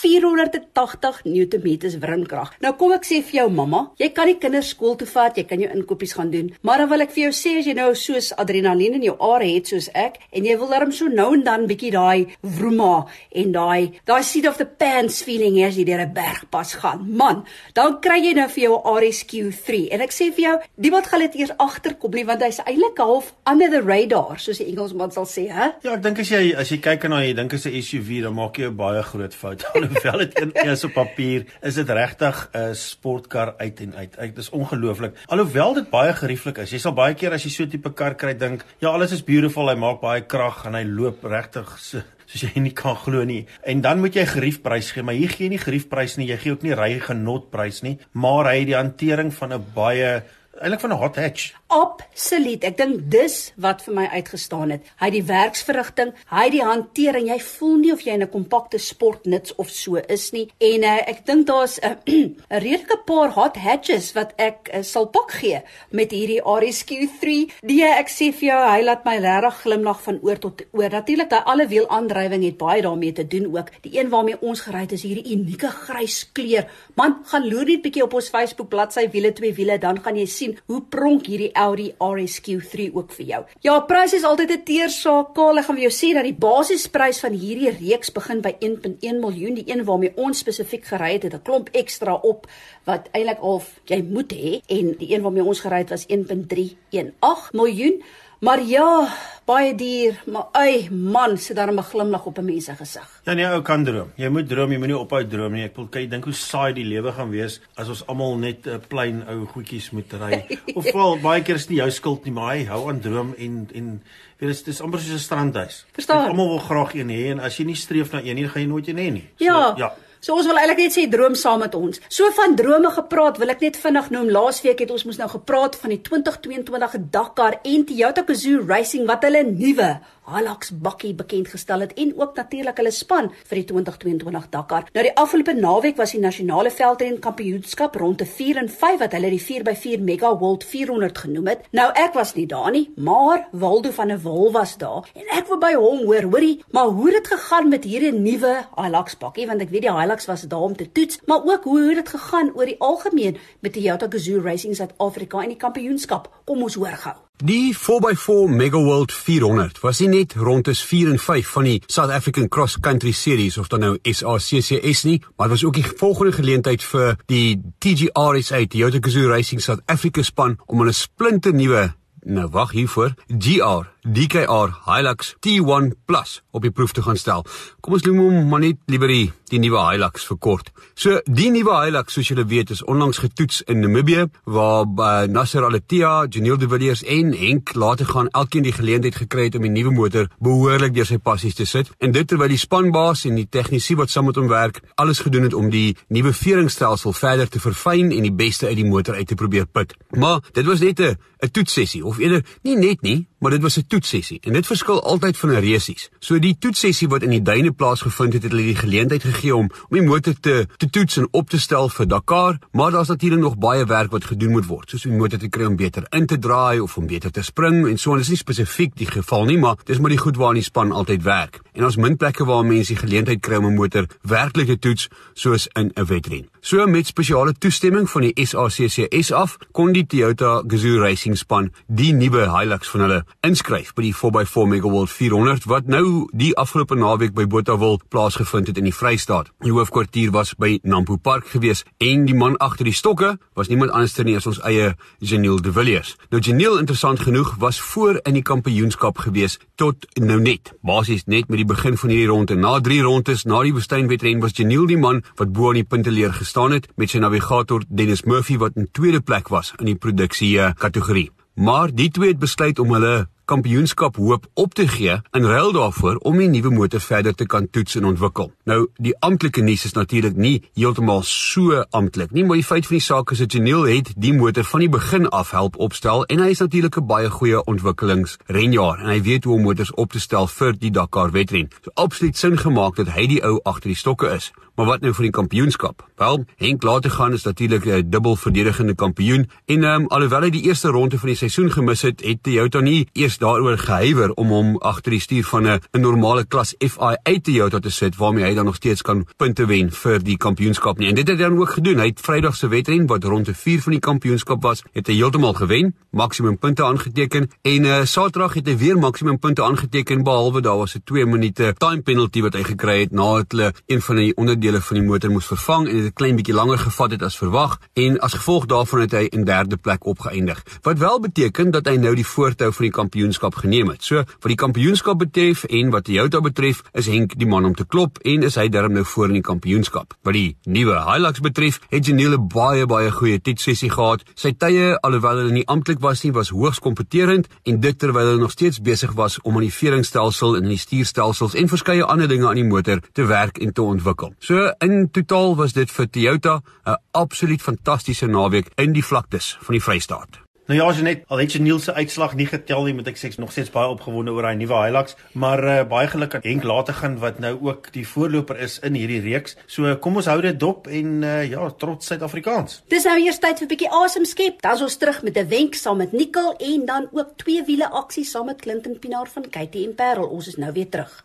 480 0.00 1.22
Nm 1.24 1.68
wrinkrag. 2.00 2.54
Nou 2.64 2.74
kom 2.78 2.94
ek 2.96 3.06
sê 3.08 3.20
vir 3.24 3.42
jou 3.42 3.48
mamma, 3.52 3.84
jy 4.00 4.10
kan 4.14 4.30
die 4.30 4.38
kinders 4.40 4.72
skool 4.74 4.96
toe 5.00 5.08
vat, 5.08 5.36
jy 5.38 5.44
kan 5.48 5.62
jou 5.62 5.70
inkopies 5.74 6.14
gaan 6.16 6.30
doen, 6.32 6.50
maar 6.62 6.82
dan 6.82 6.90
wil 6.92 7.04
ek 7.04 7.12
vir 7.14 7.26
jou 7.26 7.32
sê 7.36 7.56
as 7.60 7.68
jy 7.68 7.74
nou 7.76 7.90
soos 7.98 8.32
adrenalien 8.40 8.96
in 8.98 9.06
jou 9.08 9.16
are 9.18 9.46
het 9.48 9.70
soos 9.70 9.90
ek 9.94 10.20
en 10.32 10.46
jy 10.46 10.56
wil 10.60 10.72
darm 10.72 10.92
so 10.94 11.08
nou 11.10 11.30
en 11.36 11.44
dan 11.46 11.66
bietjie 11.70 11.92
daai 11.94 12.26
vrooma 12.42 13.06
en 13.34 13.54
daai 13.54 14.00
daai 14.08 14.22
seat 14.24 14.48
of 14.50 14.58
the 14.60 14.66
pants 14.66 15.22
feeling 15.26 15.60
as 15.64 15.78
jy 15.78 15.84
deur 15.88 16.04
'n 16.04 16.14
bergpas 16.14 16.74
gaan. 16.80 17.04
Man, 17.08 17.44
dan 17.74 18.00
kry 18.00 18.20
jy 18.20 18.34
nou 18.34 18.48
vir 18.48 18.64
jou 18.64 18.80
RSQ3 18.84 19.88
en 19.92 20.00
ek 20.00 20.12
sê 20.12 20.32
vir 20.34 20.44
jou, 20.44 20.56
niemand 20.76 21.06
gaan 21.06 21.20
dit 21.20 21.34
eers 21.40 21.56
agterkom 21.58 22.12
nie 22.14 22.24
want 22.24 22.42
hy's 22.42 22.60
eintlik 22.64 22.98
half 22.98 23.32
under 23.50 23.70
the 23.70 23.82
radar 23.82 24.38
soos 24.38 24.58
die 24.58 24.68
Engelsman 24.70 25.12
sal 25.12 25.26
sê, 25.26 25.48
hè? 25.50 25.72
Ja, 25.84 25.94
ek 25.94 26.02
dink 26.02 26.18
as 26.18 26.30
jy 26.30 26.54
as 26.56 26.70
jy 26.70 26.78
kyk 26.78 27.08
na 27.08 27.23
jy 27.26 27.34
dink 27.34 27.52
is 27.52 27.66
'n 27.66 27.82
SUV, 27.82 28.22
dan 28.22 28.34
maak 28.34 28.56
jy 28.58 28.68
'n 28.68 28.76
baie 28.76 29.02
groot 29.02 29.34
fout. 29.34 29.64
Alhoewel 29.74 30.18
dit 30.18 30.38
een 30.38 30.70
is 30.70 30.84
op 30.84 30.92
papier, 30.92 31.46
is 31.62 31.74
dit 31.74 31.88
regtig 31.88 32.48
'n 32.52 32.74
sportkar 32.74 33.54
uit 33.58 33.80
en 33.80 33.94
uit. 33.94 34.16
Dit 34.18 34.38
is 34.38 34.50
ongelooflik. 34.50 35.16
Alhoewel 35.26 35.74
dit 35.74 35.90
baie 35.90 36.12
gerieflik 36.12 36.58
is. 36.58 36.70
Jy 36.70 36.78
sal 36.78 36.92
baie 36.92 37.14
keer 37.14 37.32
as 37.32 37.44
jy 37.44 37.50
so 37.50 37.62
'n 37.64 37.70
tipe 37.70 37.92
kar 37.94 38.14
kry 38.14 38.34
dink, 38.34 38.64
ja, 38.78 38.88
alles 38.88 39.12
is 39.12 39.24
beautiful, 39.24 39.68
hy 39.68 39.74
maak 39.76 40.00
baie 40.00 40.20
krag 40.22 40.66
en 40.66 40.74
hy 40.74 40.84
loop 40.84 41.24
regtig 41.24 41.78
so 41.78 42.02
soos 42.26 42.44
jy 42.46 42.60
nie 42.60 42.72
kan 42.72 42.96
glo 42.96 43.24
nie. 43.24 43.46
En 43.62 43.80
dan 43.84 44.00
moet 44.00 44.14
jy 44.14 44.24
geriefprys 44.26 44.92
gee, 44.94 45.02
maar 45.02 45.14
hier 45.14 45.28
gee 45.28 45.46
jy 45.46 45.54
nie 45.54 45.62
geriefprys 45.62 46.16
nie, 46.16 46.28
jy 46.28 46.38
gee 46.40 46.52
ook 46.52 46.62
nie 46.62 46.74
ry 46.74 46.98
genotprys 47.00 47.82
nie, 47.82 47.98
maar 48.12 48.48
hy 48.50 48.62
het 48.62 48.70
die 48.70 48.78
hantering 48.78 49.32
van 49.34 49.52
'n 49.52 49.66
baie 49.74 50.22
eintlik 50.60 50.80
van 50.80 50.92
'n 50.92 50.96
hot 50.96 51.16
hatch. 51.16 51.52
Absoluut. 51.66 52.64
Ek 52.64 52.76
dink 52.76 53.10
dis 53.10 53.52
wat 53.56 53.82
vir 53.82 53.94
my 53.94 54.06
uitgestaan 54.06 54.70
het. 54.70 54.82
Hy 55.00 55.10
die 55.10 55.22
werksverrigting, 55.22 56.12
hy 56.30 56.50
die 56.50 56.62
hantering. 56.62 57.26
Jy 57.28 57.40
voel 57.40 57.76
nie 57.76 57.92
of 57.92 58.00
jy 58.00 58.12
in 58.12 58.22
'n 58.22 58.30
kompakte 58.30 58.78
sportnuts 58.78 59.54
of 59.54 59.68
so 59.68 59.96
is 59.96 60.30
nie. 60.30 60.50
En 60.58 60.82
uh, 60.82 61.00
ek 61.06 61.26
dink 61.26 61.46
daar's 61.46 61.78
'n 61.82 61.98
uh, 62.06 62.30
redelike 62.48 62.98
paar 63.06 63.30
hot 63.30 63.56
hatches 63.56 64.12
wat 64.12 64.32
ek 64.36 64.70
uh, 64.72 64.82
sal 64.82 65.06
pak 65.06 65.30
gee 65.30 65.62
met 65.90 66.10
hierdie 66.10 66.40
RSQ3. 66.40 67.50
Nee, 67.62 67.84
ek 67.84 68.08
sê 68.08 68.30
vir 68.32 68.48
jou, 68.48 68.60
hy 68.70 68.82
laat 68.82 69.04
my 69.04 69.16
regtig 69.18 69.60
glimlag 69.62 70.00
van 70.02 70.18
oor 70.22 70.38
tot 70.38 70.62
oor. 70.72 70.90
Natuurlik, 70.90 71.30
daai 71.30 71.42
alle 71.44 71.66
wielaandrywing 71.66 72.44
het 72.44 72.58
baie 72.58 72.82
daarmee 72.82 73.12
te 73.12 73.26
doen 73.26 73.56
ook. 73.56 73.70
Die 73.82 73.98
een 73.98 74.08
waarmee 74.08 74.40
ons 74.40 74.60
gery 74.60 74.80
het 74.80 74.92
is 74.92 75.02
hierdie 75.02 75.32
unieke 75.34 75.68
grys 75.68 76.32
kleur. 76.32 76.68
Man, 76.94 77.24
gaan 77.26 77.48
loer 77.48 77.64
net 77.64 77.82
bietjie 77.82 78.04
op 78.04 78.14
ons 78.14 78.28
Facebook 78.28 78.68
bladsy 78.68 79.08
wiele 79.10 79.32
twee 79.32 79.54
wiele, 79.54 79.78
dan 79.78 80.00
gaan 80.02 80.16
jy 80.16 80.26
sien 80.26 80.43
sien 80.44 80.58
hoe 80.68 80.80
pronk 80.90 81.28
hierdie 81.30 81.52
Audi 81.56 81.90
RSQ3 82.02 82.90
ook 82.94 83.12
vir 83.16 83.26
jou. 83.26 83.42
Ja, 83.64 83.78
prys 83.88 84.14
is 84.16 84.24
altyd 84.24 84.50
'n 84.50 84.64
teersaak. 84.64 85.34
Kaal, 85.34 85.58
ek 85.58 85.64
gaan 85.64 85.76
vir 85.76 85.90
jou 85.90 85.94
sê 85.94 86.14
dat 86.14 86.24
die 86.24 86.34
basisprys 86.34 87.20
van 87.20 87.32
hierdie 87.32 87.70
reeks 87.70 88.12
begin 88.12 88.40
by 88.40 88.56
1.1 88.60 89.20
miljoen. 89.20 89.54
Die 89.54 89.64
een 89.66 89.84
waarmee 89.84 90.12
ons 90.16 90.38
spesifiek 90.38 90.84
gery 90.84 91.12
het, 91.12 91.22
het 91.22 91.34
'n 91.34 91.42
klomp 91.42 91.68
ekstra 91.72 92.14
op 92.14 92.46
wat 92.84 93.08
eintlik 93.12 93.38
al 93.40 93.62
jy 93.86 94.02
moet 94.02 94.32
hê 94.32 94.60
en 94.68 94.96
die 94.98 95.14
een 95.14 95.22
waarmee 95.22 95.44
ons 95.44 95.60
gery 95.60 95.78
het 95.78 95.90
was 95.90 96.06
1.318 96.06 97.52
miljoen. 97.52 98.02
Maar 98.44 98.60
ja, 98.62 99.08
baie 99.48 99.72
duur, 99.74 100.18
maar 100.28 100.50
ai 100.52 100.88
man, 100.90 101.38
sit 101.40 101.56
daar 101.56 101.72
'n 101.72 101.82
glimlag 101.82 102.26
op 102.26 102.38
'n 102.38 102.44
mens 102.44 102.64
se 102.64 102.74
gesig. 102.74 103.20
Ja 103.24 103.32
nee, 103.32 103.46
ou 103.46 103.62
kan 103.62 103.84
droom. 103.84 104.10
Jy 104.16 104.28
moet 104.28 104.48
droom, 104.48 104.70
jy 104.70 104.78
moenie 104.78 104.98
ophou 104.98 105.26
droom 105.26 105.52
nie. 105.52 105.64
Ek 105.64 105.76
wil 105.76 105.86
kyk 105.88 106.10
dink 106.10 106.24
hoe 106.24 106.32
saai 106.32 106.72
die 106.72 106.84
lewe 106.84 107.12
gaan 107.12 107.30
wees 107.30 107.60
as 107.74 107.88
ons 107.88 108.06
almal 108.06 108.36
net 108.36 108.66
'n 108.66 108.68
uh, 108.68 108.78
klein 108.88 109.24
ou 109.28 109.46
goedjies 109.46 109.90
moet 109.90 110.12
ry. 110.12 110.58
of 110.78 110.92
wel 110.92 111.18
baie 111.18 111.42
keer 111.42 111.54
is 111.54 111.66
dit 111.66 111.76
jou 111.76 111.90
skuld 111.90 112.24
nie, 112.24 112.32
maar 112.32 112.54
hy 112.54 112.64
hou 112.64 112.88
aan 112.88 113.00
droom 113.00 113.34
en 113.38 113.68
en 113.74 114.02
weet 114.38 114.48
dis 114.48 114.62
dis 114.62 114.80
amper 114.80 115.00
soos 115.00 115.14
'n 115.14 115.18
strandhuis. 115.18 115.86
Verstaan? 115.92 116.28
Almal 116.28 116.48
wil 116.48 116.58
graag 116.58 116.94
een 116.94 117.08
hê 117.08 117.30
en 117.30 117.40
as 117.40 117.56
jy 117.56 117.64
nie 117.64 117.76
streef 117.76 118.12
na 118.12 118.20
een 118.22 118.34
nie, 118.34 118.48
gaan 118.48 118.62
jy 118.62 118.68
nooit 118.68 118.88
een 118.88 118.96
hê 118.96 119.12
nie. 119.12 119.28
So, 119.38 119.44
ja. 119.44 119.74
Ja. 119.76 119.94
So 120.24 120.32
ons 120.40 120.46
wil 120.48 120.56
eintlik 120.56 120.78
net 120.80 120.94
sê 120.94 121.02
droom 121.12 121.34
saam 121.36 121.60
met 121.60 121.74
ons. 121.76 121.98
So 122.08 122.30
van 122.32 122.54
drome 122.56 122.88
gepraat, 122.94 123.36
wil 123.42 123.52
ek 123.52 123.60
net 123.60 123.76
vinnig 123.76 124.06
noem. 124.14 124.30
Laasweek 124.32 124.80
het 124.80 124.94
ons 124.94 125.04
mos 125.04 125.20
nou 125.20 125.28
gepraat 125.34 125.76
van 125.82 125.92
die 125.92 126.00
2022 126.06 126.96
Dakar 127.12 127.58
en 127.60 127.84
Toyota 127.84 128.24
Gazoo 128.24 128.64
Racing 128.64 129.04
wat 129.10 129.26
hulle 129.28 129.44
nuwe 129.50 129.90
Hilux 130.24 130.70
bakkie 130.80 131.12
bekend 131.12 131.50
gestel 131.52 131.82
het 131.84 131.90
en 132.00 132.14
ook 132.16 132.36
natuurlik 132.38 132.78
hulle 132.80 132.92
span 132.96 133.26
vir 133.44 133.58
die 133.58 133.64
2022 133.68 134.46
Dakar. 134.54 134.86
Nou 134.96 135.02
die 135.04 135.12
afgelope 135.20 135.52
naweek 135.58 135.98
was 136.00 136.14
die 136.16 136.20
nasionale 136.22 136.72
veldren 136.72 137.18
kampioenskap 137.20 137.98
ronde 138.00 138.24
4 138.24 138.62
en 138.62 138.70
5 138.72 139.02
wat 139.02 139.16
hulle 139.18 139.32
die 139.34 139.42
4x4 139.42 140.00
Mega 140.00 140.30
World 140.40 140.64
400 140.64 141.20
genoem 141.26 141.50
het. 141.52 141.68
Nou 141.76 141.90
ek 141.92 142.16
was 142.16 142.32
nie 142.38 142.46
daar 142.48 142.70
nie, 142.72 142.86
maar 142.96 143.44
Waldo 143.52 143.92
van 143.92 144.14
der 144.14 144.22
Wil 144.24 144.48
was 144.56 144.78
daar 144.80 145.04
en 145.12 145.28
ek 145.36 145.50
wou 145.52 145.60
by 145.60 145.74
hom 145.76 146.06
hoor, 146.08 146.30
hoorie, 146.32 146.62
maar 146.72 146.88
hoe 146.88 147.10
het 147.10 147.20
dit 147.20 147.32
gegaan 147.34 147.68
met 147.68 147.84
hierdie 147.84 148.14
nuwe 148.16 148.54
Hilux 148.80 149.20
bakkie 149.20 149.46
want 149.50 149.60
ek 149.60 149.76
weet 149.76 149.90
die 149.90 149.92
Hilux 149.92 150.13
was 150.26 150.42
daar 150.42 150.60
om 150.60 150.76
te 150.76 150.92
toets, 150.92 151.18
maar 151.26 151.40
ook 151.44 151.64
hoe 151.64 151.80
het 151.88 151.94
dit 151.94 152.08
gegaan 152.08 152.52
oor 152.54 152.64
die 152.64 152.80
algemeen 152.80 153.36
met 153.60 153.72
die 153.72 153.82
Toyota 153.82 154.06
Gazoo 154.10 154.40
Racing 154.40 154.76
South 154.76 154.94
Africa 154.96 155.42
en 155.42 155.48
die 155.48 155.56
kampioenskap. 155.56 156.28
Kom 156.44 156.62
ons 156.62 156.74
hoor 156.74 156.96
gou. 157.02 157.14
Die 157.42 157.74
4x4 157.74 158.46
Mega 158.48 158.78
World 158.78 159.12
400 159.12 159.80
was 159.82 159.98
nie 160.00 160.08
net 160.08 160.36
rondes 160.38 160.84
4 160.86 161.10
en 161.10 161.18
5 161.18 161.48
van 161.56 161.66
die 161.66 161.82
South 161.86 162.10
African 162.14 162.48
Cross 162.48 162.78
Country 162.80 163.10
Series 163.12 163.58
of 163.58 163.68
dan 163.68 163.80
nou 163.80 163.98
SACCS 164.02 165.02
nie, 165.02 165.18
maar 165.36 165.50
dit 165.50 165.56
was 165.56 165.64
ook 165.64 165.74
die 165.74 165.86
volgende 165.96 166.32
geleentheid 166.32 166.86
vir 166.92 167.18
die 167.26 167.58
TGRSA 167.78 168.62
Toyota 168.70 169.02
Gazoo 169.02 169.28
Racing 169.28 169.60
South 169.60 169.82
Africa 169.86 170.22
span 170.22 170.56
om 170.66 170.86
'n 170.86 170.92
splinte 170.92 171.52
nuwe 171.52 171.90
nou 172.24 172.48
wag 172.48 172.72
hiervoor 172.72 173.14
GR 173.28 173.92
DKR 174.04 174.68
Hilux 174.84 175.34
T1 175.40 175.94
Plus 176.04 176.42
op 176.52 176.62
die 176.62 176.70
proef 176.70 176.92
te 176.92 177.02
gaan 177.02 177.16
stel. 177.16 177.44
Kom 177.80 177.96
ons 177.96 178.04
noem 178.04 178.18
hom 178.20 178.50
maar 178.50 178.60
net 178.60 178.76
liewer 178.92 179.08
die, 179.08 179.32
nuwe 179.54 179.80
Hilux 179.86 180.24
vir 180.26 180.38
kort. 180.42 180.70
So 180.98 181.20
die 181.24 181.46
nuwe 181.54 181.76
Hilux 181.84 182.16
soos 182.16 182.28
julle 182.28 182.44
weet 182.50 182.72
is 182.74 182.82
onlangs 182.90 183.20
getoets 183.22 183.62
in 183.70 183.80
Namibië 183.80 184.26
waar 184.50 184.84
uh, 184.84 185.28
Nasser 185.30 185.64
Alatia, 185.64 186.26
Janiel 186.28 186.58
de 186.58 186.68
Villiers 186.68 187.04
en 187.06 187.32
Henk 187.38 187.74
later 187.78 188.06
gaan 188.10 188.28
elkeen 188.34 188.66
die 188.66 188.74
geleentheid 188.74 189.16
gekry 189.22 189.46
het 189.48 189.56
om 189.56 189.64
die 189.64 189.72
nuwe 189.72 189.94
motor 189.94 190.28
behoorlik 190.42 190.96
deur 190.96 191.08
sy 191.08 191.20
passies 191.22 191.54
te 191.54 191.64
sit. 191.70 191.92
En 192.02 192.12
dit 192.12 192.28
terwyl 192.28 192.50
die 192.50 192.60
spanbaas 192.60 193.24
en 193.30 193.38
die 193.38 193.48
tegnisie 193.48 193.96
wat 193.96 194.12
saam 194.12 194.28
met 194.28 194.40
hom 194.40 194.50
werk 194.50 194.82
alles 195.00 195.22
gedoen 195.24 195.48
het 195.48 195.54
om 195.54 195.70
die 195.72 195.94
nuwe 196.12 196.34
veringstelsel 196.34 197.14
verder 197.16 197.48
te 197.48 197.62
verfyn 197.62 198.12
en 198.12 198.26
die 198.26 198.34
beste 198.34 198.68
uit 198.68 198.80
die 198.82 198.88
motor 198.88 199.16
uit 199.16 199.30
te 199.30 199.38
probeer 199.38 199.70
put. 199.70 199.94
Maar 200.18 200.42
dit 200.52 200.66
was 200.66 200.82
net 200.82 201.00
'n 201.00 201.16
'n 201.44 201.50
toetsessie 201.50 202.04
of 202.04 202.18
eerder 202.18 202.44
nie 202.62 202.76
net 202.76 203.02
nie, 203.02 203.26
maar 203.38 203.50
dit 203.50 203.62
was 203.62 203.76
'n 203.78 203.86
toetsessie 203.86 204.38
en 204.42 204.52
dit 204.52 204.66
verskil 204.66 205.02
altyd 205.02 205.36
van 205.36 205.50
'n 205.50 205.60
resies. 205.60 206.10
So 206.18 206.38
die 206.38 206.56
toetsessie 206.58 207.08
wat 207.08 207.22
in 207.22 207.30
die 207.30 207.42
duine 207.42 207.72
plaasgevind 207.72 208.32
het, 208.32 208.42
het 208.42 208.52
hulle 208.52 208.64
die 208.64 208.76
geleentheid 208.76 209.22
gegee 209.22 209.54
om 209.56 209.70
om 209.88 209.98
die 209.98 210.02
motor 210.02 210.34
te 210.40 210.66
te 210.76 210.90
toets 210.90 211.16
en 211.16 211.28
op 211.30 211.50
te 211.50 211.60
stel 211.60 211.88
vir 211.88 212.06
Dakar, 212.06 212.58
maar 212.72 212.90
daar's 212.90 213.08
natuurlik 213.08 213.40
nog 213.40 213.58
baie 213.58 213.84
werk 213.86 214.10
wat 214.10 214.24
gedoen 214.24 214.50
moet 214.50 214.66
word, 214.66 214.90
soos 214.90 215.04
om 215.04 215.10
die 215.10 215.20
motor 215.20 215.38
te 215.38 215.48
kry 215.48 215.64
om 215.64 215.76
beter 215.76 216.06
in 216.10 216.26
te 216.26 216.38
draai 216.38 216.80
of 216.80 216.96
om 216.96 217.06
beter 217.06 217.30
te 217.30 217.42
spring 217.42 217.88
en 217.88 217.98
so 217.98 218.10
en 218.10 218.16
dit 218.16 218.24
is 218.24 218.28
nie 218.28 218.38
spesifiek 218.38 218.96
die 218.96 219.10
geval 219.10 219.44
nie, 219.44 219.58
maar 219.58 219.76
dis 219.84 219.98
maar 219.98 220.10
die 220.10 220.18
goed 220.18 220.36
waar 220.36 220.54
die 220.54 220.62
span 220.62 220.92
altyd 220.92 221.22
werk. 221.22 221.63
En 221.74 221.84
ons 221.84 221.96
min 221.98 222.14
plekke 222.16 222.44
waar 222.46 222.62
mense 222.62 222.92
die 222.94 223.00
geleentheid 223.00 223.40
kry 223.42 223.58
om 223.58 223.66
'n 223.66 223.74
motor 223.74 224.06
werklik 224.22 224.66
te 224.66 224.78
toets 224.78 225.08
soos 225.34 225.66
in 225.74 225.90
'n 225.94 226.06
wedren. 226.06 226.48
So 226.60 226.86
met 226.86 227.06
spesiale 227.06 227.52
toestemming 227.52 228.10
van 228.10 228.22
die 228.22 228.46
SACCS 228.46 229.32
af 229.32 229.56
kon 229.72 229.92
die 229.92 230.06
Toyota 230.06 230.62
Gazoo 230.66 231.00
Racing 231.00 231.36
span 231.36 231.72
die 231.86 232.12
nuwe 232.12 232.46
Hilux 232.58 232.88
van 232.88 233.00
hulle 233.00 233.24
inskryf 233.40 233.92
by 233.92 234.02
die 234.02 234.14
4x4 234.14 234.66
Mega 234.66 234.88
World 234.88 235.10
400 235.10 235.64
wat 235.64 235.86
nou 235.86 236.28
die 236.32 236.54
afgelope 236.56 236.94
naweek 236.94 237.34
by 237.34 237.46
Botawil 237.46 238.00
plaasgevind 238.08 238.66
het 238.66 238.78
in 238.78 238.84
die 238.84 238.94
Vrystaat. 238.94 239.50
Die 239.60 239.72
hoofkwartier 239.72 240.30
was 240.30 240.54
by 240.54 240.78
Nampo 240.82 241.16
Park 241.16 241.46
gewees 241.46 241.84
en 241.98 242.24
die 242.24 242.34
man 242.34 242.56
agter 242.56 242.84
die 242.84 242.94
stokke 242.94 243.38
was 243.54 243.68
niemand 243.68 243.90
anders 243.90 244.16
nie 244.24 244.36
as 244.36 244.46
ons 244.46 244.60
eie 244.62 244.94
Janiel 245.18 245.60
De 245.60 245.72
Villiers. 245.72 246.16
Nou 246.30 246.40
Janiel 246.40 246.78
interessant 246.78 247.20
genoeg 247.20 247.56
was 247.58 247.80
voor 247.80 248.20
in 248.22 248.34
die 248.34 248.42
kampioenskap 248.42 249.18
gewees 249.18 249.58
tot 249.74 250.06
nou 250.14 250.40
net. 250.40 250.72
Basies 250.80 251.24
net 251.26 251.48
met 251.48 251.58
die 251.58 251.63
begin 251.66 251.96
van 251.96 252.10
hierdie 252.10 252.28
ronde. 252.28 252.54
Na 252.54 252.80
3 252.80 253.00
rondes 253.02 253.44
na 253.44 253.62
die 253.62 253.72
Woestynwedren 253.72 254.40
was 254.40 254.56
Janiel 254.56 254.86
die 254.86 254.98
man 254.98 255.22
wat 255.36 255.52
bo 255.52 255.68
aan 255.68 255.80
die 255.80 255.84
punteleer 255.84 256.32
gestaan 256.32 256.72
het 256.76 256.88
met 256.96 257.10
sy 257.10 257.18
navigator 257.18 257.84
Dennis 257.88 258.24
Murphy 258.24 258.58
wat 258.58 258.76
in 258.76 258.88
tweede 258.92 259.20
plek 259.20 259.48
was 259.48 259.72
in 259.78 259.86
die 259.92 259.98
produksie 259.98 260.56
kategorie. 260.78 261.30
Maar 261.54 261.94
die 261.94 262.10
twee 262.10 262.32
het 262.32 262.42
besluit 262.42 262.78
om 262.78 262.92
hulle 262.96 263.28
kampioenskap 263.44 264.16
hoop 264.16 264.46
op 264.54 264.74
te 264.74 264.86
gee 264.88 265.16
in 265.36 265.44
ruil 265.44 265.72
daarvoor 265.72 266.16
om 266.16 266.38
die 266.38 266.48
nuwe 266.48 266.70
motor 266.70 267.00
verder 267.00 267.34
te 267.34 267.46
kan 267.46 267.68
toets 267.70 267.96
en 267.96 268.04
ontwikkel. 268.04 268.52
Nou, 268.64 268.86
die 268.96 269.14
amptelike 269.20 269.62
nuus 269.62 269.84
is 269.84 269.92
natuurlik 269.92 270.36
nie 270.36 270.62
heeltemal 270.74 271.22
so 271.28 271.84
amptelik 271.90 272.32
nie, 272.32 272.44
maar 272.44 272.56
die 272.56 272.66
feit 272.66 272.86
van 272.86 272.96
die 272.96 273.04
saak 273.04 273.30
is 273.30 273.42
dat 273.44 273.52
Janiel 273.52 273.86
het 273.88 274.12
die 274.16 274.32
motor 274.34 274.64
van 274.64 274.80
die 274.80 274.88
begin 274.88 275.28
af 275.28 275.50
help 275.50 275.76
opstel 275.76 276.24
en 276.24 276.42
hy 276.44 276.50
is 276.54 276.64
natuurlik 276.64 276.96
'n 276.96 277.06
baie 277.06 277.30
goeie 277.30 277.64
ontwikkelingsrenjaer 277.64 278.98
en 279.00 279.08
hy 279.08 279.22
weet 279.22 279.44
hoe 279.44 279.54
om 279.54 279.62
motors 279.62 279.94
op 279.94 280.12
te 280.12 280.20
stel 280.20 280.46
vir 280.46 280.72
die 280.78 280.90
Dakar 280.90 281.30
wedren. 281.30 281.68
So 281.82 281.90
absoluut 281.94 282.36
sin 282.36 282.58
gemaak 282.58 282.96
dat 282.96 283.08
hy 283.08 283.26
die 283.26 283.42
ou 283.44 283.60
agter 283.62 283.88
die 283.88 283.96
stokke 283.96 284.28
is. 284.34 284.52
Maar 284.74 284.86
wat 284.86 285.00
nou 285.00 285.12
vir 285.14 285.28
die 285.28 285.34
kampioenskap? 285.34 286.02
Wel, 286.18 286.44
Henk 286.58 286.82
later 286.82 287.10
gaan 287.10 287.32
is 287.32 287.44
natuurlik 287.44 287.84
'n 287.86 288.10
dubbel 288.10 288.36
verdedigende 288.36 288.94
kampioen 288.94 289.50
en 289.66 289.84
um, 289.84 290.06
alhoewel 290.06 290.42
hy 290.42 290.50
die 290.50 290.62
eerste 290.62 290.88
ronde 290.88 291.18
van 291.18 291.28
die 291.28 291.36
seisoen 291.36 291.70
gemis 291.70 292.02
het, 292.02 292.20
het 292.20 292.42
Toyota 292.42 292.80
nie 292.80 293.08
eers 293.12 293.33
daaroor 293.38 293.78
gehuiwer 293.78 294.32
om 294.34 294.48
hom 294.48 294.76
agter 294.76 295.10
die 295.10 295.20
stuur 295.20 295.44
van 295.44 295.66
'n 295.66 295.80
'n 295.92 296.00
normale 296.00 296.44
klas 296.44 296.74
FIA 296.78 297.40
Toyota 297.42 297.78
te 297.78 297.90
sit 297.90 298.16
waarmee 298.16 298.44
hy 298.44 298.54
dan 298.54 298.64
nog 298.64 298.74
steeds 298.74 299.02
kan 299.02 299.26
punte 299.36 299.66
wen 299.66 299.90
vir 299.90 300.22
die 300.22 300.36
kampioenskap 300.36 300.98
nie. 300.98 301.08
En 301.08 301.14
dit 301.14 301.28
het 301.28 301.38
hy 301.38 301.44
dan 301.44 301.58
ook 301.58 301.70
gedoen. 301.70 301.98
Hy 301.98 302.06
het 302.06 302.20
Vrydag 302.20 302.56
se 302.56 302.68
wedren 302.68 303.06
wat 303.06 303.24
ronde 303.24 303.54
4 303.54 303.82
van 303.82 303.92
die 303.92 304.00
kampioenskap 304.00 304.62
was, 304.62 304.82
het 304.92 305.06
hy 305.06 305.14
heeltemal 305.14 305.52
gewen, 305.52 305.94
maksimum 306.10 306.58
punte 306.58 306.84
aangeteken 306.84 307.50
en 307.62 307.84
uh, 307.84 308.04
Saterdag 308.04 308.54
het 308.54 308.66
hy 308.66 308.76
weer 308.76 308.98
maksimum 308.98 309.38
punte 309.38 309.62
aangeteken 309.62 310.22
behalwe 310.22 310.60
daar 310.60 310.76
was 310.76 310.94
'n 310.94 311.02
2 311.04 311.26
minute 311.26 311.74
time 311.78 312.02
penalty 312.02 312.42
wat 312.42 312.54
hy 312.54 312.62
gekry 312.62 313.00
het 313.00 313.12
nadat 313.12 313.52
hulle 313.52 313.72
een 313.86 314.02
van 314.02 314.16
die 314.16 314.36
onderdele 314.36 314.80
van 314.80 314.96
die 314.96 315.06
motor 315.06 315.30
moes 315.30 315.46
vervang 315.46 315.88
en 315.88 315.94
dit 315.94 316.04
'n 316.04 316.12
klein 316.12 316.36
bietjie 316.36 316.54
langer 316.54 316.78
gevat 316.78 317.10
het 317.10 317.22
as 317.22 317.36
verwag 317.36 317.78
en 317.92 318.18
as 318.18 318.32
gevolg 318.32 318.66
daarvan 318.66 319.00
het 319.00 319.12
hy 319.12 319.26
in 319.30 319.44
derde 319.44 319.76
plek 319.76 320.06
opgeëindig. 320.06 320.62
Wat 320.82 320.98
wel 320.98 321.20
beteken 321.20 321.70
dat 321.70 321.86
hy 321.86 321.96
nou 321.96 322.14
die 322.14 322.26
voortou 322.26 322.72
van 322.72 322.84
die 322.84 322.94
kampioenskap 323.24 323.54
geneem 323.56 323.88
het. 323.88 324.02
So 324.04 324.22
wat 324.24 324.50
die 324.50 324.58
kampioenskap 324.58 325.18
betref 325.18 325.64
en 325.64 325.90
wat 325.90 326.04
Toyota 326.04 326.40
betref, 326.40 326.82
is 326.92 327.06
Henk 327.06 327.36
die 327.38 327.46
man 327.46 327.64
om 327.64 327.74
te 327.74 327.84
klop 327.84 328.18
en 328.24 328.42
is 328.44 328.56
hy 328.56 328.68
darm 328.68 328.92
nou 328.92 329.04
voor 329.04 329.28
in 329.28 329.38
die 329.38 329.44
kampioenskap. 329.44 330.14
Wat 330.24 330.34
die 330.34 330.56
nuwe 330.66 330.98
Hilux 331.06 331.40
betref, 331.40 331.80
het 331.90 332.06
Janelle 332.06 332.38
baie 332.38 332.86
baie 332.86 333.10
goeie 333.10 333.40
toetsessie 333.40 333.90
gehad. 333.90 334.24
Sy 334.34 334.52
tye 334.52 334.98
alhoewel 335.02 335.42
hulle 335.42 335.54
nie 335.54 335.66
amptelik 335.66 336.02
was 336.04 336.24
nie, 336.24 336.32
was 336.32 336.52
hoogs 336.52 336.80
kompeterend 336.84 337.48
en 337.64 337.80
dit 337.80 337.98
terwyl 337.98 338.34
hulle 338.34 338.44
nog 338.44 338.52
steeds 338.52 338.82
besig 338.84 339.14
was 339.16 339.40
om 339.42 339.56
aan 339.56 339.66
die 339.66 339.72
veringstelsel 339.72 340.58
en 340.60 340.68
die 340.68 340.80
stuurstelsels 340.80 341.56
en 341.56 341.72
verskeie 341.72 342.04
ander 342.04 342.28
dinge 342.28 342.48
aan 342.48 342.60
die 342.60 342.68
motor 342.68 343.00
te 343.12 343.28
werk 343.30 343.58
en 343.58 343.72
te 343.72 343.82
ontwikkel. 343.82 344.34
So 344.38 344.70
in 344.84 345.08
totaal 345.10 345.56
was 345.56 345.72
dit 345.72 345.90
vir 345.90 346.10
Toyota 346.10 346.60
'n 346.86 347.00
absoluut 347.12 347.62
fantastiese 347.62 348.26
naweek 348.26 348.70
in 348.76 348.92
die 348.92 349.04
vlaktes 349.04 349.56
van 349.60 349.72
die 349.72 349.82
Vrystaat. 349.82 350.43
Nou 350.64 350.78
ja, 350.78 350.84
as 350.88 350.96
jy 350.96 351.04
net 351.04 351.24
al 351.28 351.42
het 351.42 351.52
jy 351.52 351.58
Niels 351.60 351.84
se 351.84 351.92
uitslag 351.92 352.32
nie 352.38 352.46
getel 352.48 352.86
nie, 352.86 352.94
moet 352.96 353.10
ek 353.10 353.18
sê 353.20 353.28
ek 353.28 353.34
nog 353.36 353.50
steeds 353.52 353.68
baie 353.74 353.90
opgewonde 353.92 354.32
oor 354.32 354.46
hy 354.48 354.54
nuwe 354.56 354.78
Hilux, 354.80 355.12
maar 355.36 355.60
uh, 355.60 355.74
baie 355.90 356.08
geluk 356.08 356.38
aan 356.38 356.46
Henk 356.46 356.64
later 356.64 356.96
gaan 357.02 357.18
wat 357.20 357.42
nou 357.44 357.52
ook 357.66 357.90
die 357.92 358.06
voorloper 358.08 358.56
is 358.64 358.78
in 358.80 358.96
hierdie 358.96 359.20
reeks. 359.26 359.58
So 359.68 359.92
kom 360.00 360.16
ons 360.22 360.30
hou 360.32 360.38
dit 360.40 360.56
dop 360.56 360.88
en 360.88 361.20
uh, 361.20 361.44
ja, 361.44 361.68
trots 361.76 362.08
Suid-Afrikaans. 362.08 362.80
Dis 362.88 363.04
nou 363.04 363.18
eers 363.26 363.42
tyd 363.44 363.60
vir 363.60 363.68
'n 363.68 363.72
bietjie 363.74 363.92
asem 363.92 364.24
skep. 364.24 364.64
Dan 364.64 364.80
is 364.80 364.88
ons 364.88 364.96
terug 364.96 365.20
met 365.22 365.36
'n 365.36 365.48
wenk 365.52 365.76
saam 365.76 366.00
met 366.00 366.16
Nicole 366.16 366.56
en 366.56 366.88
dan 366.88 367.08
ook 367.12 367.36
twee 367.36 367.60
wiele 367.68 367.90
aksie 367.92 368.24
saam 368.24 368.46
met 368.46 368.64
Clinton 368.64 368.96
Pinaar 368.98 369.28
van 369.28 369.44
Katie 369.44 369.84
en 369.84 369.94
Parel. 369.94 370.32
Ons 370.32 370.48
is 370.48 370.56
nou 370.56 370.72
weer 370.72 370.88
terug. 370.88 371.24